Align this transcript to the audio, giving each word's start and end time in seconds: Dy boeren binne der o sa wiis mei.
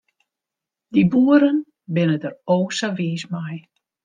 Dy 0.93 1.03
boeren 1.11 1.59
binne 1.93 2.17
der 2.23 2.35
o 2.55 2.57
sa 2.77 2.87
wiis 2.97 3.23
mei. 3.33 3.57